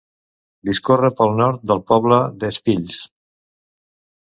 Discorre 0.69 1.11
pel 1.19 1.35
nord 1.41 1.61
del 1.73 1.83
poble 1.93 2.19
d'Espills. 2.45 2.99